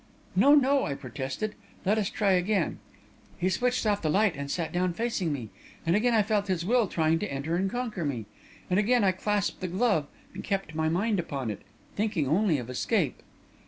[0.35, 1.53] "'No, no!' I protested.
[1.85, 2.79] 'Let us try again.'
[3.37, 5.51] "He switched off the light and sat down facing me,
[5.85, 8.25] and again I felt his will trying to enter and conquer me.
[8.67, 11.61] And again I clasped the glove, and kept my mind upon it,
[11.95, 13.21] thinking only of escape."